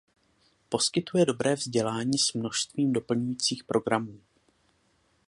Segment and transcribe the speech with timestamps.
[0.69, 4.19] Poskytuje dobré vzdělání s množstvím doplňujících programů.